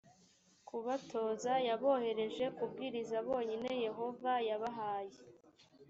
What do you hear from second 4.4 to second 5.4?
yabahaye